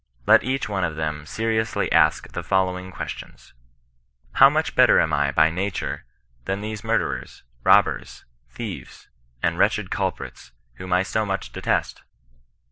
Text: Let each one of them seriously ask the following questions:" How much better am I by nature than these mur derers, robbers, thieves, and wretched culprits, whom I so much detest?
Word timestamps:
Let 0.25 0.43
each 0.43 0.67
one 0.67 0.83
of 0.83 0.95
them 0.95 1.27
seriously 1.27 1.91
ask 1.91 2.29
the 2.31 2.41
following 2.41 2.89
questions:" 2.91 3.53
How 4.39 4.49
much 4.49 4.73
better 4.73 4.99
am 4.99 5.13
I 5.13 5.31
by 5.31 5.51
nature 5.51 6.05
than 6.45 6.61
these 6.61 6.83
mur 6.83 6.97
derers, 6.97 7.43
robbers, 7.63 8.25
thieves, 8.49 9.09
and 9.43 9.59
wretched 9.59 9.91
culprits, 9.91 10.53
whom 10.77 10.91
I 10.91 11.03
so 11.03 11.23
much 11.23 11.51
detest? 11.53 12.01